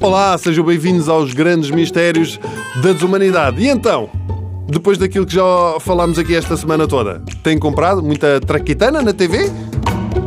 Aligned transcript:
Olá, 0.00 0.36
sejam 0.36 0.64
bem-vindos 0.64 1.08
aos 1.08 1.32
grandes 1.32 1.70
mistérios 1.70 2.38
da 2.82 2.92
desumanidade. 2.92 3.62
E 3.62 3.68
então, 3.68 4.10
depois 4.68 4.98
daquilo 4.98 5.24
que 5.24 5.34
já 5.34 5.42
falámos 5.80 6.18
aqui 6.18 6.34
esta 6.34 6.56
semana 6.56 6.86
toda, 6.86 7.22
têm 7.42 7.58
comprado 7.58 8.02
muita 8.02 8.38
traquitana 8.38 9.00
na 9.00 9.14
TV? 9.14 9.50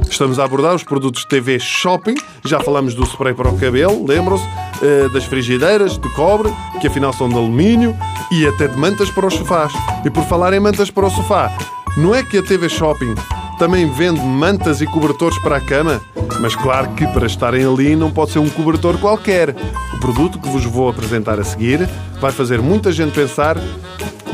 Estamos 0.10 0.40
a 0.40 0.46
abordar 0.46 0.74
os 0.74 0.84
produtos 0.84 1.22
de 1.22 1.28
TV 1.30 1.60
Shopping. 1.60 2.16
Já 2.44 2.60
falamos 2.60 2.96
do 2.96 3.04
spray 3.06 3.36
para 3.36 3.50
o 3.50 3.58
cabelo, 3.58 4.06
lembram-se? 4.08 4.46
Uh, 4.82 5.10
das 5.14 5.26
frigideiras 5.26 5.98
de 6.00 6.10
cobre, 6.16 6.52
que 6.82 6.88
afinal 6.88 7.14
são 7.14 7.30
de 7.30 7.36
alumínio, 7.36 7.96
e 8.32 8.48
até 8.48 8.68
de 8.68 8.78
mantas 8.78 9.12
para 9.12 9.28
os 9.28 9.36
sofás. 9.36 9.72
E 10.04 10.10
por 10.10 10.24
falar 10.24 10.54
em 10.54 10.60
mantas 10.60 10.90
para 10.90 11.06
o 11.06 11.10
sofá, 11.12 11.56
não 11.96 12.16
é 12.16 12.24
que 12.24 12.38
a 12.38 12.44
TV 12.44 12.68
Shopping 12.68 13.14
também 13.60 13.92
vende 13.92 14.22
mantas 14.22 14.80
e 14.80 14.86
cobertores 14.86 15.38
para 15.40 15.58
a 15.58 15.62
cama? 15.62 16.02
Mas 16.40 16.56
claro 16.56 16.92
que 16.94 17.06
para 17.08 17.28
estarem 17.28 17.66
ali 17.66 17.94
não 17.94 18.10
pode 18.10 18.32
ser 18.32 18.40
um 18.40 18.50
cobertor 18.50 18.98
qualquer. 18.98 19.54
O 19.94 20.00
produto 20.00 20.40
que 20.40 20.48
vos 20.48 20.64
vou 20.64 20.88
apresentar 20.88 21.38
a 21.42 21.44
seguir 21.44 21.88
vai 22.22 22.32
fazer 22.32 22.62
muita 22.62 22.90
gente 22.90 23.14
pensar 23.14 23.58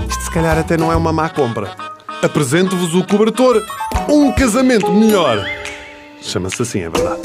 isto 0.08 0.24
se 0.24 0.30
calhar 0.30 0.60
até 0.60 0.78
não 0.78 0.92
é 0.92 0.96
uma 0.96 1.12
má 1.12 1.28
compra. 1.28 1.72
Apresento-vos 2.22 2.94
o 2.94 3.04
cobertor 3.04 3.64
Um 4.08 4.32
Casamento 4.32 4.92
Melhor. 4.92 5.44
Chama-se 6.22 6.62
assim, 6.62 6.82
é 6.82 6.90
verdade. 6.90 7.22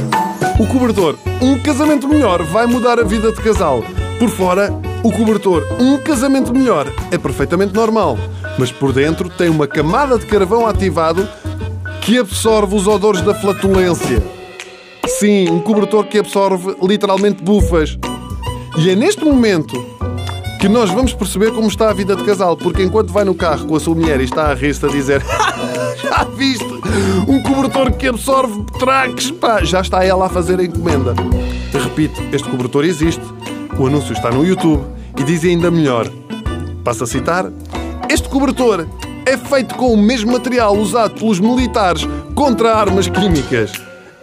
O 0.58 0.66
cobertor 0.66 1.18
Um 1.42 1.58
Casamento 1.58 2.08
Melhor 2.08 2.42
vai 2.44 2.66
mudar 2.66 2.98
a 2.98 3.04
vida 3.04 3.30
de 3.30 3.42
casal. 3.42 3.84
Por 4.18 4.30
fora, 4.30 4.72
o 5.02 5.12
cobertor 5.12 5.66
Um 5.78 5.98
Casamento 5.98 6.54
Melhor 6.54 6.86
é 7.10 7.18
perfeitamente 7.18 7.74
normal, 7.74 8.18
mas 8.58 8.72
por 8.72 8.90
dentro 8.90 9.28
tem 9.28 9.50
uma 9.50 9.66
camada 9.66 10.18
de 10.18 10.24
carvão 10.24 10.66
ativado 10.66 11.28
que 12.10 12.18
absorve 12.18 12.74
os 12.74 12.88
odores 12.88 13.22
da 13.22 13.32
flatulência. 13.32 14.20
Sim, 15.06 15.48
um 15.48 15.60
cobertor 15.60 16.04
que 16.06 16.18
absorve 16.18 16.74
literalmente 16.82 17.40
bufas. 17.40 17.96
E 18.78 18.90
é 18.90 18.96
neste 18.96 19.24
momento 19.24 19.80
que 20.60 20.68
nós 20.68 20.90
vamos 20.90 21.14
perceber 21.14 21.52
como 21.52 21.68
está 21.68 21.88
a 21.88 21.92
vida 21.92 22.16
de 22.16 22.24
casal, 22.24 22.56
porque 22.56 22.82
enquanto 22.82 23.12
vai 23.12 23.22
no 23.22 23.32
carro 23.32 23.64
com 23.64 23.76
a 23.76 23.78
sua 23.78 23.94
mulher 23.94 24.20
e 24.20 24.24
está 24.24 24.50
a 24.50 24.54
rir-se 24.54 24.84
a 24.84 24.88
dizer 24.88 25.22
já 26.02 26.24
viste? 26.34 26.66
Um 27.28 27.40
cobertor 27.44 27.92
que 27.92 28.08
absorve 28.08 28.60
traques, 28.80 29.30
pá, 29.30 29.62
já 29.62 29.80
está 29.80 30.04
ela 30.04 30.26
a 30.26 30.28
fazer 30.28 30.58
a 30.58 30.64
encomenda. 30.64 31.14
Repito, 31.72 32.20
este 32.32 32.48
cobertor 32.48 32.84
existe, 32.84 33.22
o 33.78 33.86
anúncio 33.86 34.14
está 34.14 34.32
no 34.32 34.44
YouTube 34.44 34.82
e 35.16 35.22
diz 35.22 35.44
ainda 35.44 35.70
melhor. 35.70 36.10
Passo 36.82 37.04
a 37.04 37.06
citar: 37.06 37.52
Este 38.08 38.28
cobertor 38.28 38.84
é 39.30 39.36
feito 39.36 39.76
com 39.76 39.92
o 39.92 39.96
mesmo 39.96 40.32
material 40.32 40.76
usado 40.76 41.14
pelos 41.14 41.38
militares 41.38 42.02
contra 42.34 42.74
armas 42.74 43.06
químicas. 43.06 43.70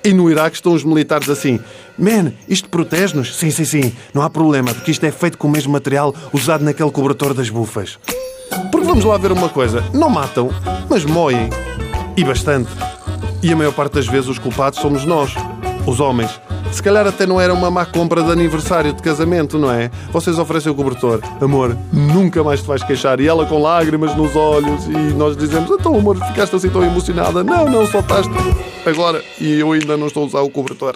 E 0.03 0.11
no 0.11 0.29
Iraque 0.29 0.57
estão 0.57 0.73
os 0.73 0.83
militares 0.83 1.29
assim: 1.29 1.61
Man, 1.97 2.33
isto 2.47 2.67
protege-nos? 2.67 3.33
Sim, 3.37 3.49
sim, 3.49 3.63
sim, 3.63 3.93
não 4.13 4.21
há 4.21 4.29
problema, 4.29 4.73
porque 4.73 4.91
isto 4.91 5.05
é 5.05 5.11
feito 5.11 5.37
com 5.37 5.47
o 5.47 5.51
mesmo 5.51 5.71
material 5.71 6.13
usado 6.33 6.61
naquele 6.65 6.91
cobertor 6.91 7.33
das 7.33 7.49
bufas. 7.49 7.97
Porque 8.69 8.85
vamos 8.85 9.05
lá 9.05 9.17
ver 9.17 9.31
uma 9.31 9.47
coisa: 9.47 9.81
não 9.93 10.09
matam, 10.09 10.49
mas 10.89 11.05
moem. 11.05 11.49
E 12.17 12.23
bastante. 12.25 12.69
E 13.41 13.53
a 13.53 13.55
maior 13.55 13.71
parte 13.73 13.93
das 13.93 14.07
vezes 14.07 14.27
os 14.27 14.39
culpados 14.39 14.79
somos 14.79 15.05
nós, 15.05 15.33
os 15.85 16.01
homens. 16.01 16.31
Se 16.77 16.83
calhar 16.83 17.07
até 17.07 17.25
não 17.25 17.41
era 17.41 17.51
uma 17.55 17.71
má 17.71 17.87
compra 17.87 18.21
de 18.21 18.31
aniversário 18.31 18.93
de 18.93 19.01
casamento, 19.01 19.57
não 19.57 19.71
é? 19.71 19.89
Vocês 20.11 20.37
oferecem 20.37 20.71
o 20.71 20.75
cobertor. 20.75 21.19
Amor, 21.41 21.75
nunca 21.91 22.43
mais 22.43 22.61
te 22.61 22.67
vais 22.67 22.83
queixar. 22.83 23.19
E 23.19 23.27
ela 23.27 23.47
com 23.47 23.59
lágrimas 23.59 24.15
nos 24.15 24.35
olhos. 24.35 24.85
E 24.85 25.15
nós 25.15 25.35
dizemos, 25.35 25.71
então 25.71 25.97
amor, 25.97 26.23
ficaste 26.23 26.55
assim 26.55 26.69
tão 26.69 26.83
emocionada. 26.83 27.43
Não, 27.43 27.67
não, 27.67 27.87
soltaste 27.87 28.31
agora. 28.85 29.23
E 29.41 29.59
eu 29.59 29.71
ainda 29.71 29.97
não 29.97 30.05
estou 30.05 30.21
a 30.21 30.25
usar 30.27 30.41
o 30.41 30.51
cobertor. 30.51 30.95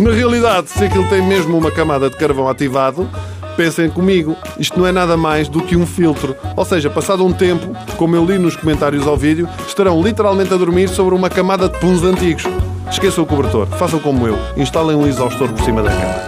Na 0.00 0.10
realidade, 0.10 0.70
se 0.70 0.82
aquilo 0.82 1.06
tem 1.10 1.20
mesmo 1.20 1.58
uma 1.58 1.70
camada 1.70 2.08
de 2.08 2.16
carvão 2.16 2.48
ativado, 2.48 3.06
pensem 3.58 3.90
comigo, 3.90 4.34
isto 4.58 4.78
não 4.78 4.86
é 4.86 4.90
nada 4.90 5.18
mais 5.18 5.50
do 5.50 5.60
que 5.60 5.76
um 5.76 5.86
filtro. 5.86 6.34
Ou 6.56 6.64
seja, 6.64 6.88
passado 6.88 7.26
um 7.26 7.32
tempo, 7.34 7.76
como 7.98 8.16
eu 8.16 8.24
li 8.24 8.38
nos 8.38 8.56
comentários 8.56 9.06
ao 9.06 9.18
vídeo, 9.18 9.46
estarão 9.66 10.02
literalmente 10.02 10.54
a 10.54 10.56
dormir 10.56 10.88
sobre 10.88 11.14
uma 11.14 11.28
camada 11.28 11.68
de 11.68 11.78
puns 11.78 12.02
antigos. 12.02 12.44
Esqueçam 12.90 13.22
o 13.22 13.26
cobertor, 13.26 13.66
façam 13.66 14.00
como 14.00 14.26
eu, 14.26 14.36
instalem 14.56 14.96
um 14.96 15.06
exaustor 15.06 15.48
por 15.52 15.62
cima 15.62 15.82
da 15.82 15.90
cama. 15.90 16.27